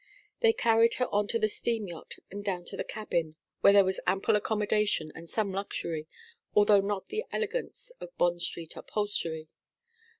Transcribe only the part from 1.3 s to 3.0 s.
the steam yacht, and down to the